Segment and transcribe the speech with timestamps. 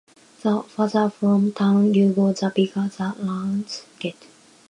[0.41, 4.15] The further from town you go the bigger the lawns get.